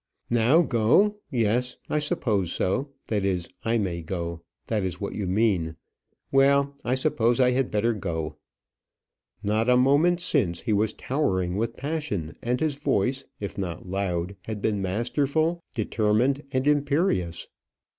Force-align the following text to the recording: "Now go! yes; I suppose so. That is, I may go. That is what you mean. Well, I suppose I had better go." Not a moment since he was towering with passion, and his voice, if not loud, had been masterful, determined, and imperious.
"Now 0.31 0.63
go! 0.63 1.17
yes; 1.29 1.75
I 1.87 1.99
suppose 1.99 2.51
so. 2.51 2.89
That 3.05 3.23
is, 3.23 3.47
I 3.63 3.77
may 3.77 4.01
go. 4.01 4.41
That 4.65 4.83
is 4.83 4.99
what 4.99 5.13
you 5.13 5.27
mean. 5.27 5.75
Well, 6.31 6.73
I 6.83 6.95
suppose 6.95 7.39
I 7.39 7.51
had 7.51 7.69
better 7.69 7.93
go." 7.93 8.37
Not 9.43 9.69
a 9.69 9.77
moment 9.77 10.19
since 10.19 10.61
he 10.61 10.73
was 10.73 10.93
towering 10.93 11.55
with 11.55 11.77
passion, 11.77 12.35
and 12.41 12.59
his 12.59 12.73
voice, 12.73 13.25
if 13.39 13.59
not 13.59 13.87
loud, 13.87 14.35
had 14.45 14.59
been 14.59 14.81
masterful, 14.81 15.61
determined, 15.75 16.45
and 16.51 16.65
imperious. 16.65 17.45